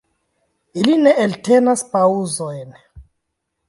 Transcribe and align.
Ili 0.85 0.95
ne 1.03 1.13
eltenas 1.25 1.87
paŭzojn. 1.95 2.77